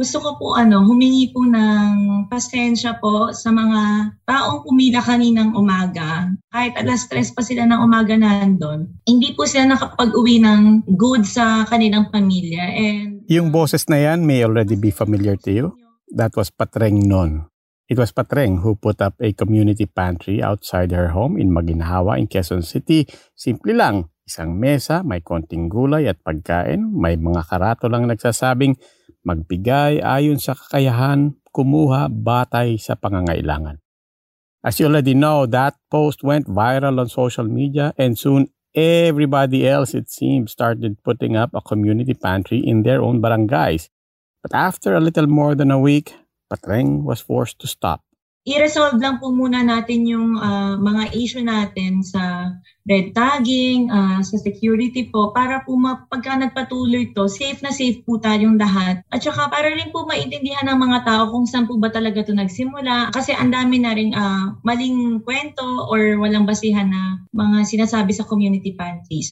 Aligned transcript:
Gusto 0.00 0.16
ko 0.16 0.30
po 0.40 0.46
ano, 0.56 0.80
humingi 0.88 1.28
po 1.28 1.44
ng 1.44 2.24
pasensya 2.32 2.96
po 3.04 3.36
sa 3.36 3.52
mga 3.52 4.08
taong 4.24 4.64
pumila 4.64 5.04
kaninang 5.04 5.52
umaga. 5.52 6.24
Kahit 6.48 6.72
alas 6.80 7.04
tres 7.04 7.28
pa 7.36 7.44
sila 7.44 7.68
ng 7.68 7.84
umaga 7.84 8.16
nandun, 8.16 8.88
hindi 9.04 9.36
po 9.36 9.44
sila 9.44 9.68
nakapag-uwi 9.68 10.40
ng 10.40 10.88
good 10.96 11.28
sa 11.28 11.68
kanilang 11.68 12.08
pamilya. 12.08 12.64
And 12.72 13.28
Yung 13.28 13.52
boses 13.52 13.84
na 13.92 14.00
yan 14.00 14.24
may 14.24 14.40
already 14.40 14.80
be 14.80 14.88
familiar 14.88 15.36
to 15.44 15.52
you. 15.52 15.66
That 16.08 16.32
was 16.32 16.48
Patreng 16.48 17.04
Non. 17.04 17.52
It 17.84 18.00
was 18.00 18.16
Patreng 18.16 18.64
who 18.64 18.80
put 18.80 19.04
up 19.04 19.20
a 19.20 19.36
community 19.36 19.84
pantry 19.84 20.40
outside 20.40 20.96
her 20.96 21.12
home 21.12 21.36
in 21.36 21.52
Maginhawa 21.52 22.16
in 22.16 22.24
Quezon 22.24 22.64
City. 22.64 23.04
Simple 23.36 23.76
lang, 23.76 24.08
isang 24.24 24.56
mesa, 24.56 25.04
may 25.04 25.20
konting 25.20 25.68
gulay 25.68 26.08
at 26.08 26.24
pagkain, 26.24 26.88
may 26.88 27.20
mga 27.20 27.44
karato 27.44 27.92
lang 27.92 28.08
nagsasabing 28.08 28.80
magbigay 29.26 30.00
ayon 30.00 30.40
sa 30.40 30.56
kakayahan, 30.56 31.36
kumuha 31.50 32.08
batay 32.08 32.78
sa 32.78 32.96
pangangailangan. 32.96 33.82
As 34.60 34.76
you 34.76 34.86
already 34.86 35.16
know, 35.16 35.48
that 35.48 35.80
post 35.88 36.20
went 36.22 36.44
viral 36.44 37.00
on 37.00 37.08
social 37.08 37.48
media 37.48 37.96
and 37.96 38.18
soon 38.18 38.52
everybody 38.74 39.66
else, 39.66 39.94
it 39.94 40.10
seems, 40.10 40.52
started 40.52 41.02
putting 41.02 41.34
up 41.34 41.50
a 41.54 41.64
community 41.64 42.14
pantry 42.14 42.60
in 42.60 42.82
their 42.82 43.02
own 43.02 43.20
barangays. 43.22 43.88
But 44.42 44.54
after 44.54 44.94
a 44.94 45.00
little 45.00 45.26
more 45.26 45.54
than 45.54 45.70
a 45.70 45.78
week, 45.80 46.14
Patreng 46.52 47.02
was 47.02 47.20
forced 47.20 47.58
to 47.60 47.66
stop. 47.66 48.04
I-resolve 48.50 48.98
lang 48.98 49.22
po 49.22 49.30
muna 49.30 49.62
natin 49.62 50.02
yung 50.10 50.34
ah, 50.34 50.74
mga 50.74 51.14
issue 51.14 51.42
natin 51.42 52.02
sa 52.02 52.50
red 52.82 53.14
tagging, 53.14 53.86
ah, 53.94 54.18
sa 54.26 54.36
security 54.42 55.06
po, 55.06 55.30
para 55.30 55.62
po 55.62 55.78
pagka 56.10 56.34
nagpatuloy 56.34 57.14
to, 57.14 57.30
safe 57.30 57.62
na 57.62 57.70
safe 57.70 58.02
po 58.02 58.18
tayong 58.18 58.58
lahat. 58.58 59.06
At 59.14 59.22
saka 59.22 59.46
para 59.46 59.70
rin 59.70 59.94
po 59.94 60.02
maintindihan 60.10 60.66
ng 60.66 60.78
mga 60.82 60.98
tao 61.06 61.22
kung 61.30 61.46
saan 61.46 61.70
po 61.70 61.78
ba 61.78 61.94
talaga 61.94 62.26
to 62.26 62.34
nagsimula. 62.34 63.14
Kasi 63.14 63.30
ang 63.30 63.54
dami 63.54 63.78
na 63.78 63.94
rin 63.94 64.10
ah, 64.18 64.58
maling 64.66 65.22
kwento 65.22 65.86
or 65.86 66.18
walang 66.18 66.44
basihan 66.44 66.90
na 66.90 67.22
mga 67.30 67.62
sinasabi 67.62 68.10
sa 68.10 68.26
community 68.26 68.74
pantries. 68.74 69.30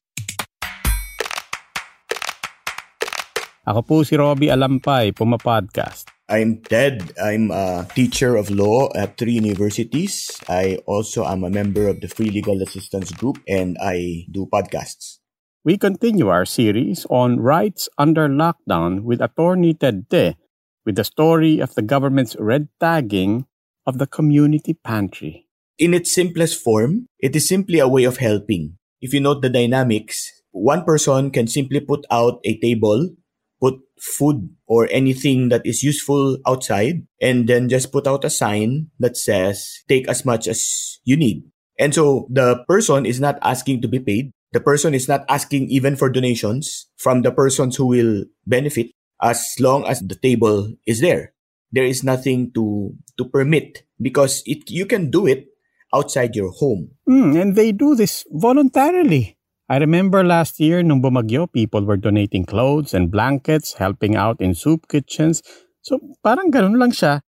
Ako 3.69 3.84
po 3.84 4.00
si 4.00 4.16
Robbie 4.16 4.48
Alampay, 4.48 5.12
Puma 5.12 5.36
Podcast. 5.36 6.17
I'm 6.28 6.60
Ted. 6.60 7.16
I'm 7.16 7.50
a 7.50 7.88
teacher 7.94 8.36
of 8.36 8.50
law 8.50 8.92
at 8.94 9.16
three 9.16 9.40
universities. 9.40 10.28
I 10.46 10.76
also 10.84 11.24
am 11.24 11.42
a 11.42 11.48
member 11.48 11.88
of 11.88 12.02
the 12.02 12.08
Free 12.08 12.28
Legal 12.28 12.60
Assistance 12.60 13.10
Group 13.12 13.40
and 13.48 13.78
I 13.80 14.28
do 14.30 14.44
podcasts. 14.44 15.24
We 15.64 15.78
continue 15.78 16.28
our 16.28 16.44
series 16.44 17.06
on 17.08 17.40
rights 17.40 17.88
under 17.96 18.28
lockdown 18.28 19.04
with 19.08 19.22
attorney 19.22 19.72
Ted 19.72 20.10
Te 20.10 20.36
with 20.84 20.96
the 20.96 21.04
story 21.04 21.60
of 21.60 21.74
the 21.74 21.82
government's 21.82 22.36
red 22.38 22.68
tagging 22.78 23.46
of 23.86 23.96
the 23.96 24.06
community 24.06 24.74
pantry. 24.74 25.48
In 25.78 25.94
its 25.94 26.12
simplest 26.12 26.62
form, 26.62 27.08
it 27.19 27.34
is 27.36 27.48
simply 27.48 27.78
a 27.78 27.88
way 27.88 28.04
of 28.04 28.19
helping. 28.19 28.76
If 29.00 29.14
you 29.14 29.20
note 29.20 29.41
the 29.41 29.48
dynamics, 29.48 30.42
one 30.50 30.84
person 30.84 31.30
can 31.30 31.47
simply 31.47 31.80
put 31.80 32.04
out 32.10 32.41
a 32.44 32.58
table, 32.60 33.16
put 33.60 33.74
food 34.00 34.48
or 34.66 34.88
anything 34.91 35.48
that 35.48 35.62
is 35.64 35.82
useful 35.82 36.38
outside, 36.46 37.06
and 37.20 37.48
then 37.48 37.69
just 37.69 37.92
put 37.92 38.06
out 38.06 38.24
a 38.24 38.30
sign 38.30 38.91
that 38.98 39.16
says, 39.16 39.82
take 39.88 40.08
as 40.08 40.24
much 40.24 40.46
as 40.46 40.98
you 41.04 41.16
need. 41.16 41.42
And 41.78 41.94
so 41.94 42.26
the 42.30 42.64
person 42.68 43.06
is 43.06 43.20
not 43.20 43.38
asking 43.42 43.82
to 43.82 43.88
be 43.88 44.00
paid. 44.00 44.32
The 44.52 44.60
person 44.60 44.94
is 44.94 45.08
not 45.08 45.24
asking 45.28 45.68
even 45.70 45.94
for 45.94 46.10
donations 46.10 46.88
from 46.97 47.22
the 47.22 47.30
persons 47.30 47.76
who 47.76 47.86
will 47.86 48.24
benefit 48.47 48.91
as 49.22 49.54
long 49.60 49.84
as 49.86 50.00
the 50.00 50.16
table 50.16 50.72
is 50.86 51.00
there. 51.00 51.34
There 51.70 51.84
is 51.84 52.02
nothing 52.02 52.52
to, 52.54 52.94
to 53.18 53.24
permit 53.24 53.84
because 54.00 54.42
it, 54.47 54.70
you 54.70 54.86
can 54.86 55.10
do 55.10 55.26
it 55.26 55.47
outside 55.94 56.34
your 56.34 56.50
home. 56.50 56.91
Mm, 57.08 57.41
and 57.41 57.56
they 57.56 57.72
do 57.72 57.94
this 57.94 58.24
voluntarily. 58.30 59.38
I 59.68 59.76
remember 59.76 60.24
last 60.24 60.56
year 60.64 60.80
nung 60.80 61.04
bumagyo, 61.04 61.44
people 61.52 61.84
were 61.84 62.00
donating 62.00 62.48
clothes 62.48 62.96
and 62.96 63.12
blankets, 63.12 63.76
helping 63.76 64.16
out 64.16 64.40
in 64.40 64.56
soup 64.56 64.88
kitchens. 64.88 65.44
So 65.84 66.00
parang 66.24 66.48
ganun 66.48 66.80
lang 66.80 66.96
siya. 66.96 67.20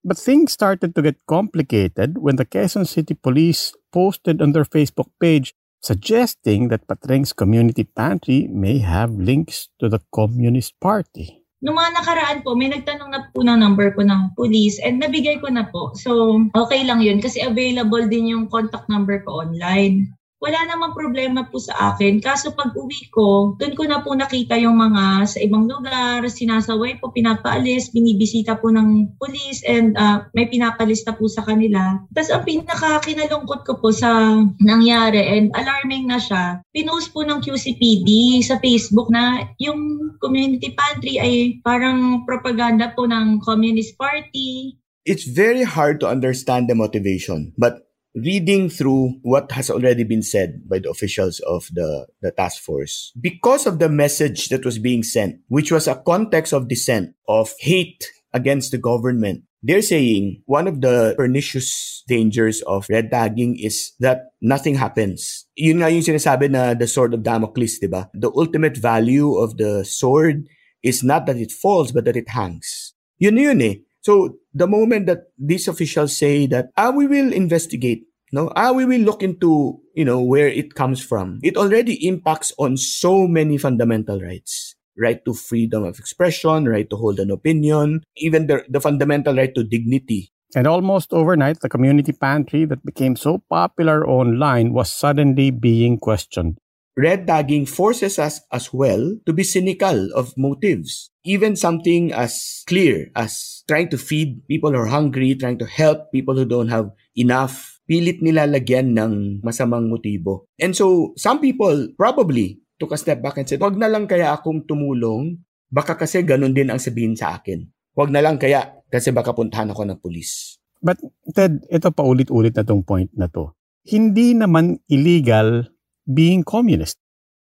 But 0.00 0.16
things 0.16 0.56
started 0.56 0.96
to 0.96 1.04
get 1.04 1.20
complicated 1.28 2.16
when 2.16 2.40
the 2.40 2.48
Quezon 2.48 2.88
City 2.88 3.12
Police 3.12 3.76
posted 3.92 4.40
on 4.40 4.56
their 4.56 4.64
Facebook 4.64 5.12
page 5.20 5.52
suggesting 5.84 6.72
that 6.72 6.88
Patreng's 6.88 7.36
community 7.36 7.84
pantry 7.84 8.48
may 8.48 8.80
have 8.80 9.12
links 9.12 9.68
to 9.76 9.92
the 9.92 10.00
Communist 10.16 10.72
Party. 10.80 11.44
Noong 11.62 11.78
mga 11.78 11.92
nakaraan 11.94 12.38
po, 12.42 12.58
may 12.58 12.72
nagtanong 12.72 13.10
na 13.12 13.30
po 13.30 13.44
ng 13.44 13.54
number 13.54 13.94
ko 13.94 14.02
ng 14.02 14.34
police 14.34 14.82
and 14.82 14.98
nabigay 14.98 15.38
ko 15.38 15.46
na 15.46 15.68
po. 15.70 15.94
So, 15.94 16.40
okay 16.56 16.82
lang 16.82 17.04
yun 17.04 17.22
kasi 17.22 17.38
available 17.44 18.02
din 18.10 18.32
yung 18.32 18.50
contact 18.50 18.90
number 18.90 19.22
ko 19.22 19.46
online. 19.46 20.10
Wala 20.42 20.58
namang 20.66 20.98
problema 20.98 21.46
po 21.46 21.62
sa 21.62 21.94
akin. 21.94 22.18
Kaso 22.18 22.50
pag 22.50 22.74
uwi 22.74 23.06
ko, 23.14 23.54
doon 23.62 23.78
ko 23.78 23.86
na 23.86 24.02
po 24.02 24.10
nakita 24.10 24.58
yung 24.58 24.74
mga 24.74 25.22
sa 25.22 25.38
ibang 25.38 25.70
lugar, 25.70 26.26
sinasaway 26.26 26.98
po, 26.98 27.14
pinapaalis, 27.14 27.94
binibisita 27.94 28.58
po 28.58 28.74
ng 28.74 29.14
police 29.22 29.62
and 29.62 29.94
ah, 29.94 30.26
may 30.34 30.50
pinapalista 30.50 31.14
po 31.14 31.30
sa 31.30 31.46
kanila. 31.46 31.94
Tapos 32.10 32.34
ang 32.34 32.42
pinakakinalungkot 32.42 33.62
ko 33.62 33.78
po 33.78 33.94
sa 33.94 34.42
nangyari 34.58 35.22
and 35.22 35.54
alarming 35.54 36.10
na 36.10 36.18
siya, 36.18 36.58
pinost 36.74 37.14
po 37.14 37.22
ng 37.22 37.38
QCPD 37.38 38.42
sa 38.42 38.58
Facebook 38.58 39.14
na 39.14 39.46
yung 39.62 40.10
community 40.18 40.74
pantry 40.74 41.22
ay 41.22 41.62
parang 41.62 42.26
propaganda 42.26 42.90
po 42.98 43.06
ng 43.06 43.38
Communist 43.46 43.94
Party, 43.94 44.74
It's 45.02 45.26
very 45.26 45.66
hard 45.66 45.98
to 45.98 46.06
understand 46.06 46.70
the 46.70 46.78
motivation, 46.78 47.50
but 47.58 47.90
reading 48.14 48.68
through 48.68 49.14
what 49.22 49.52
has 49.52 49.70
already 49.70 50.04
been 50.04 50.22
said 50.22 50.68
by 50.68 50.78
the 50.78 50.90
officials 50.90 51.40
of 51.40 51.68
the, 51.72 52.06
the 52.20 52.30
task 52.30 52.62
force, 52.62 53.12
because 53.20 53.66
of 53.66 53.78
the 53.78 53.88
message 53.88 54.48
that 54.48 54.64
was 54.64 54.78
being 54.78 55.02
sent, 55.02 55.40
which 55.48 55.72
was 55.72 55.88
a 55.88 55.96
context 55.96 56.52
of 56.52 56.68
dissent, 56.68 57.14
of 57.28 57.52
hate 57.58 58.04
against 58.34 58.70
the 58.70 58.78
government, 58.78 59.44
they're 59.62 59.82
saying 59.82 60.42
one 60.46 60.66
of 60.66 60.80
the 60.80 61.14
pernicious 61.16 62.02
dangers 62.08 62.62
of 62.62 62.86
red 62.90 63.10
tagging 63.10 63.56
is 63.58 63.92
that 64.00 64.32
nothing 64.40 64.74
happens. 64.74 65.46
Yun 65.54 65.78
nga 65.78 65.90
yung 65.90 66.02
sinasabi 66.02 66.50
na 66.50 66.74
the 66.74 66.86
sword 66.86 67.14
of 67.14 67.22
Damocles, 67.22 67.78
di? 67.78 67.86
The 67.86 68.32
ultimate 68.34 68.76
value 68.76 69.38
of 69.38 69.56
the 69.56 69.84
sword 69.84 70.48
is 70.82 71.04
not 71.04 71.26
that 71.26 71.36
it 71.36 71.52
falls, 71.52 71.92
but 71.92 72.04
that 72.04 72.16
it 72.16 72.28
hangs. 72.28 72.92
Yun 73.18 73.36
yun 73.36 73.62
eh. 73.62 73.74
So 74.02 74.41
the 74.54 74.66
moment 74.66 75.06
that 75.06 75.32
these 75.38 75.68
officials 75.68 76.16
say 76.16 76.46
that, 76.46 76.70
ah, 76.76 76.90
we 76.90 77.06
will 77.06 77.32
investigate, 77.32 78.04
no, 78.32 78.52
ah, 78.56 78.72
we 78.72 78.84
will 78.84 79.00
look 79.00 79.22
into, 79.22 79.80
you 79.94 80.04
know, 80.04 80.20
where 80.20 80.48
it 80.48 80.74
comes 80.74 81.02
from, 81.02 81.40
it 81.42 81.56
already 81.56 82.06
impacts 82.06 82.52
on 82.58 82.76
so 82.76 83.26
many 83.26 83.58
fundamental 83.58 84.20
rights. 84.20 84.74
Right 84.98 85.24
to 85.24 85.32
freedom 85.32 85.84
of 85.84 85.98
expression, 85.98 86.68
right 86.68 86.88
to 86.90 86.96
hold 86.96 87.18
an 87.18 87.30
opinion, 87.30 88.04
even 88.18 88.46
the, 88.46 88.62
the 88.68 88.78
fundamental 88.78 89.34
right 89.34 89.54
to 89.54 89.64
dignity. 89.64 90.32
And 90.54 90.66
almost 90.66 91.14
overnight, 91.14 91.60
the 91.60 91.70
community 91.70 92.12
pantry 92.12 92.66
that 92.66 92.84
became 92.84 93.16
so 93.16 93.42
popular 93.48 94.06
online 94.06 94.74
was 94.74 94.92
suddenly 94.92 95.50
being 95.50 95.98
questioned. 95.98 96.58
Red 96.96 97.24
tagging 97.24 97.64
forces 97.64 98.18
us 98.20 98.44
as 98.52 98.72
well 98.72 99.16
to 99.24 99.32
be 99.32 99.44
cynical 99.44 100.12
of 100.12 100.36
motives. 100.36 101.08
Even 101.24 101.56
something 101.56 102.12
as 102.12 102.64
clear 102.66 103.08
as 103.14 103.62
trying 103.68 103.88
to 103.88 103.98
feed 103.98 104.42
people 104.48 104.74
who 104.74 104.80
are 104.82 104.90
hungry, 104.90 105.34
trying 105.38 105.58
to 105.58 105.68
help 105.68 106.10
people 106.10 106.34
who 106.34 106.44
don't 106.44 106.68
have 106.68 106.90
enough, 107.14 107.80
pilit 107.86 108.20
nila 108.20 108.44
lagyan 108.50 108.98
ng 108.98 109.40
masamang 109.40 109.88
motibo. 109.88 110.50
And 110.58 110.74
so, 110.74 111.14
some 111.16 111.38
people 111.38 111.88
probably 111.94 112.60
took 112.82 112.92
a 112.92 112.98
step 112.98 113.22
back 113.22 113.38
and 113.38 113.46
said, 113.46 113.62
wag 113.62 113.78
na 113.78 113.86
lang 113.86 114.10
kaya 114.10 114.34
akong 114.34 114.66
tumulong, 114.66 115.38
baka 115.70 115.94
kasi 115.94 116.26
ganun 116.26 116.52
din 116.52 116.68
ang 116.68 116.82
sabihin 116.82 117.14
sa 117.14 117.38
akin. 117.38 117.62
Wag 117.94 118.10
na 118.10 118.24
lang 118.24 118.40
kaya 118.40 118.82
kasi 118.90 119.14
baka 119.14 119.30
puntahan 119.30 119.70
ako 119.70 119.86
ng 119.86 119.98
pulis. 120.02 120.58
But 120.82 120.98
Ted, 121.30 121.62
ito 121.70 121.94
pa 121.94 122.02
ulit-ulit 122.02 122.58
na 122.58 122.66
tong 122.66 122.82
point 122.82 123.08
na 123.14 123.30
to. 123.30 123.54
Hindi 123.86 124.34
naman 124.34 124.82
illegal 124.90 125.70
being 126.06 126.44
communist. 126.44 126.98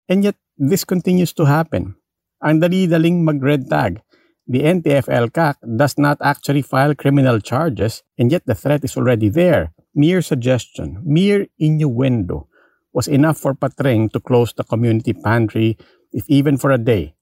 And 0.09 0.25
yet, 0.25 0.37
this 0.59 0.85
continues 0.85 1.33
to 1.35 1.47
happen. 1.47 1.97
Ang 2.43 2.61
dali-daling 2.61 3.25
mag-red 3.25 3.69
tag. 3.69 4.03
The 4.51 4.67
NTF-ELCAC 4.67 5.63
does 5.79 5.95
not 5.97 6.19
actually 6.21 6.63
file 6.63 6.95
criminal 6.95 7.39
charges 7.39 8.03
and 8.19 8.33
yet 8.33 8.43
the 8.47 8.59
threat 8.59 8.83
is 8.83 8.97
already 8.97 9.29
there. 9.29 9.71
Mere 9.95 10.23
suggestion, 10.23 10.99
mere 11.07 11.47
innuendo 11.59 12.51
was 12.93 13.07
enough 13.07 13.39
for 13.39 13.55
Patreng 13.55 14.11
to 14.11 14.19
close 14.19 14.53
the 14.53 14.65
community 14.65 15.13
pantry 15.13 15.79
if 16.13 16.27
even 16.29 16.57
for 16.57 16.73
a 16.73 16.79
day. 16.79 17.15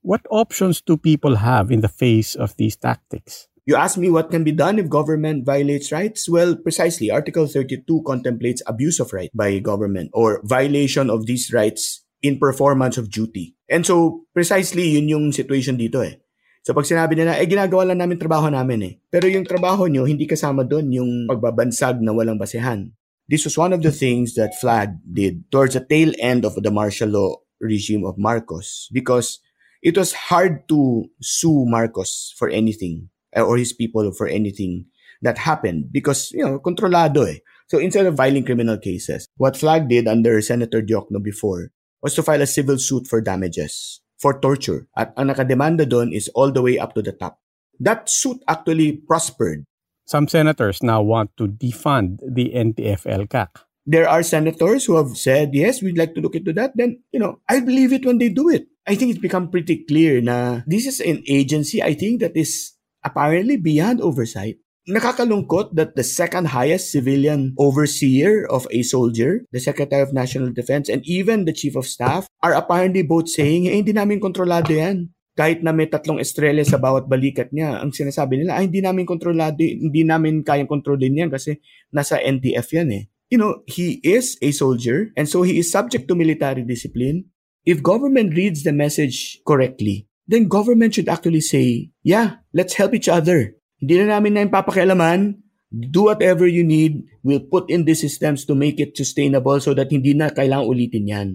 What 0.00 0.24
options 0.30 0.80
do 0.80 0.96
people 0.96 1.36
have 1.36 1.70
in 1.70 1.80
the 1.80 1.92
face 1.92 2.34
of 2.34 2.56
these 2.56 2.76
tactics? 2.76 3.48
You 3.62 3.78
ask 3.78 3.94
me 3.94 4.10
what 4.10 4.34
can 4.34 4.42
be 4.42 4.50
done 4.50 4.82
if 4.82 4.90
government 4.90 5.46
violates 5.46 5.94
rights? 5.94 6.26
Well, 6.26 6.58
precisely, 6.58 7.14
Article 7.14 7.46
32 7.46 7.86
contemplates 8.02 8.58
abuse 8.66 8.98
of 8.98 9.14
right 9.14 9.30
by 9.30 9.62
government 9.62 10.10
or 10.12 10.42
violation 10.42 11.06
of 11.06 11.30
these 11.30 11.54
rights 11.54 12.02
in 12.26 12.42
performance 12.42 12.98
of 12.98 13.06
duty. 13.06 13.54
And 13.70 13.86
so, 13.86 14.26
precisely, 14.34 14.98
yun 14.98 15.06
yung 15.06 15.30
situation 15.30 15.78
dito 15.78 16.02
eh. 16.02 16.18
So 16.66 16.74
pag 16.74 16.90
sinabi 16.90 17.14
nila, 17.14 17.38
eh 17.38 17.46
ginagawa 17.46 17.90
lang 17.90 18.02
namin 18.02 18.18
trabaho 18.18 18.50
namin 18.50 18.82
eh. 18.82 18.94
Pero 19.10 19.30
yung 19.30 19.46
trabaho 19.46 19.86
nyo, 19.86 20.10
hindi 20.10 20.26
kasama 20.26 20.66
doon 20.66 20.90
yung 20.94 21.12
pagbabansag 21.30 22.02
na 22.02 22.14
walang 22.14 22.38
basehan. 22.38 22.90
This 23.30 23.46
was 23.46 23.54
one 23.54 23.70
of 23.70 23.82
the 23.82 23.94
things 23.94 24.34
that 24.34 24.58
FLAG 24.58 24.98
did 25.06 25.46
towards 25.54 25.78
the 25.78 25.82
tail 25.82 26.10
end 26.18 26.42
of 26.42 26.58
the 26.58 26.70
martial 26.74 27.14
law 27.14 27.38
regime 27.62 28.02
of 28.02 28.18
Marcos 28.18 28.90
because 28.90 29.38
it 29.82 29.94
was 29.94 30.30
hard 30.30 30.66
to 30.70 31.06
sue 31.22 31.62
Marcos 31.66 32.34
for 32.34 32.50
anything 32.50 33.10
or 33.36 33.56
his 33.56 33.72
people 33.72 34.12
for 34.12 34.26
anything 34.26 34.86
that 35.22 35.38
happened 35.38 35.92
because, 35.92 36.30
you 36.32 36.44
know, 36.44 36.58
kontrolado 36.58 37.28
eh. 37.28 37.38
So 37.68 37.78
instead 37.78 38.06
of 38.06 38.16
filing 38.16 38.44
criminal 38.44 38.76
cases, 38.76 39.28
what 39.36 39.56
Flag 39.56 39.88
did 39.88 40.06
under 40.06 40.40
Senator 40.42 40.82
Diokno 40.82 41.22
before 41.22 41.70
was 42.02 42.14
to 42.14 42.22
file 42.22 42.42
a 42.42 42.46
civil 42.46 42.76
suit 42.76 43.06
for 43.06 43.20
damages, 43.22 44.02
for 44.18 44.38
torture. 44.38 44.88
At 44.96 45.14
ang 45.16 45.28
nakademanda 45.28 45.88
doon 45.88 46.12
is 46.12 46.28
all 46.34 46.52
the 46.52 46.60
way 46.60 46.78
up 46.78 46.94
to 46.94 47.02
the 47.02 47.12
top. 47.12 47.38
That 47.80 48.10
suit 48.10 48.42
actually 48.46 49.00
prospered. 49.00 49.64
Some 50.04 50.28
senators 50.28 50.82
now 50.82 51.00
want 51.00 51.30
to 51.38 51.46
defund 51.46 52.18
the 52.20 52.52
NTF-ELCAC. 52.52 53.48
There 53.86 54.08
are 54.08 54.22
senators 54.22 54.84
who 54.84 54.96
have 54.96 55.16
said, 55.16 55.54
yes, 55.54 55.82
we'd 55.82 55.98
like 55.98 56.14
to 56.14 56.20
look 56.20 56.34
into 56.34 56.52
that. 56.52 56.76
Then, 56.76 57.02
you 57.10 57.18
know, 57.18 57.40
I 57.48 57.60
believe 57.60 57.92
it 57.92 58.04
when 58.04 58.18
they 58.18 58.28
do 58.28 58.50
it. 58.50 58.66
I 58.86 58.94
think 58.94 59.10
it's 59.10 59.22
become 59.22 59.48
pretty 59.50 59.84
clear 59.88 60.20
na 60.20 60.60
this 60.66 60.86
is 60.86 61.00
an 61.00 61.22
agency, 61.26 61.82
I 61.82 61.94
think, 61.94 62.20
that 62.20 62.36
is 62.36 62.74
apparently 63.04 63.58
beyond 63.58 64.00
oversight. 64.00 64.58
Nakakalungkot 64.82 65.78
that 65.78 65.94
the 65.94 66.02
second 66.02 66.50
highest 66.50 66.90
civilian 66.90 67.54
overseer 67.54 68.42
of 68.50 68.66
a 68.74 68.82
soldier, 68.82 69.46
the 69.54 69.62
Secretary 69.62 70.02
of 70.02 70.10
National 70.10 70.50
Defense, 70.50 70.90
and 70.90 71.06
even 71.06 71.46
the 71.46 71.54
Chief 71.54 71.78
of 71.78 71.86
Staff 71.86 72.26
are 72.42 72.50
apparently 72.50 73.06
both 73.06 73.30
saying, 73.30 73.70
eh, 73.70 73.78
hindi 73.78 73.94
namin 73.94 74.18
kontrolado 74.18 74.74
yan. 74.74 75.14
Kahit 75.38 75.62
na 75.62 75.70
may 75.70 75.86
tatlong 75.86 76.18
estrella 76.18 76.66
sa 76.66 76.82
bawat 76.82 77.06
balikat 77.06 77.54
niya, 77.54 77.78
ang 77.78 77.94
sinasabi 77.94 78.42
nila, 78.42 78.58
ay, 78.58 78.66
hindi 78.66 78.82
namin 78.82 79.06
kontrolado, 79.06 79.62
hindi 79.62 80.02
namin 80.02 80.42
kayang 80.42 80.68
kontrolin 80.68 81.14
yan 81.14 81.30
kasi 81.30 81.62
nasa 81.94 82.18
NDF 82.18 82.66
yan 82.74 82.90
eh. 82.90 83.04
You 83.30 83.38
know, 83.38 83.64
he 83.64 84.02
is 84.04 84.36
a 84.44 84.50
soldier 84.52 85.14
and 85.16 85.30
so 85.30 85.40
he 85.40 85.62
is 85.62 85.70
subject 85.72 86.10
to 86.10 86.18
military 86.18 86.66
discipline. 86.66 87.32
If 87.64 87.80
government 87.80 88.34
reads 88.34 88.66
the 88.66 88.74
message 88.74 89.40
correctly, 89.46 90.10
then 90.26 90.48
government 90.48 90.94
should 90.94 91.08
actually 91.08 91.42
say, 91.42 91.90
yeah, 92.02 92.42
let's 92.54 92.74
help 92.74 92.94
each 92.94 93.08
other. 93.08 93.56
Hindi 93.82 94.02
na 94.02 94.18
namin 94.18 94.38
na 94.38 94.46
papakialaman. 94.46 95.42
Do 95.72 96.12
whatever 96.12 96.44
you 96.44 96.62
need. 96.62 97.08
We'll 97.24 97.48
put 97.48 97.72
in 97.72 97.88
the 97.88 97.96
systems 97.96 98.44
to 98.46 98.54
make 98.54 98.78
it 98.78 98.92
sustainable 98.92 99.58
so 99.58 99.72
that 99.72 99.88
hindi 99.88 100.12
na 100.12 100.28
kailangang 100.28 100.68
ulitin 100.68 101.08
yan. 101.08 101.28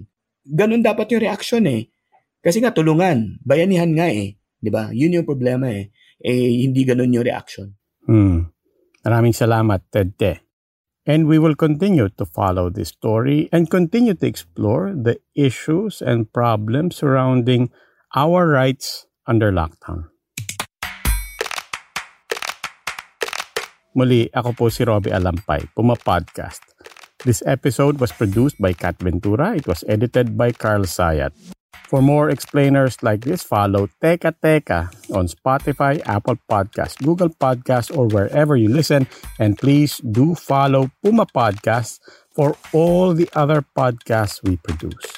Ganun 0.46 0.86
dapat 0.86 1.10
yung 1.12 1.26
reaction 1.26 1.66
eh. 1.66 1.90
Kasi 2.38 2.62
nga 2.62 2.70
tulungan, 2.70 3.42
bayanihan 3.42 3.90
nga 3.92 4.08
eh. 4.08 4.38
'Di 4.62 4.70
ba? 4.70 4.94
Yun 4.94 5.20
yung 5.20 5.26
problema 5.26 5.74
eh. 5.74 5.90
Eh 6.22 6.62
hindi 6.62 6.86
ganun 6.86 7.12
yung 7.12 7.26
reaction. 7.26 7.74
Hmm. 8.06 8.48
Maraming 9.02 9.34
salamat, 9.34 9.90
Ted 9.90 10.14
Te. 10.16 10.32
And 11.08 11.24
we 11.24 11.40
will 11.40 11.56
continue 11.56 12.12
to 12.20 12.24
follow 12.28 12.68
this 12.68 12.92
story 12.92 13.48
and 13.48 13.72
continue 13.72 14.12
to 14.12 14.26
explore 14.28 14.92
the 14.92 15.16
issues 15.32 16.04
and 16.04 16.28
problems 16.28 17.00
surrounding 17.00 17.72
Our 18.16 18.48
Rights 18.48 19.04
Under 19.28 19.52
Lockdown. 19.52 20.08
Muli, 23.92 24.32
ako 24.32 24.56
po 24.56 24.64
si 24.72 24.80
Robbie 24.80 25.12
Alampay, 25.12 25.68
Puma 25.76 25.92
Podcast. 25.92 26.64
This 27.20 27.44
episode 27.44 28.00
was 28.00 28.08
produced 28.08 28.56
by 28.56 28.72
Kat 28.72 28.96
Ventura. 28.96 29.52
It 29.52 29.68
was 29.68 29.84
edited 29.84 30.40
by 30.40 30.56
Carl 30.56 30.88
Sayat. 30.88 31.36
For 31.92 32.00
more 32.00 32.32
explainers 32.32 32.96
like 33.04 33.28
this, 33.28 33.44
follow 33.44 33.92
Teka 34.00 34.40
Teka 34.40 34.88
on 35.12 35.28
Spotify, 35.28 36.00
Apple 36.08 36.40
Podcast, 36.48 37.04
Google 37.04 37.28
Podcast, 37.28 37.92
or 37.92 38.08
wherever 38.08 38.56
you 38.56 38.72
listen. 38.72 39.04
And 39.36 39.60
please 39.60 40.00
do 40.00 40.32
follow 40.32 40.88
Puma 41.04 41.28
Podcast 41.28 42.00
for 42.32 42.56
all 42.72 43.12
the 43.12 43.28
other 43.36 43.60
podcasts 43.76 44.40
we 44.40 44.56
produce. 44.56 45.17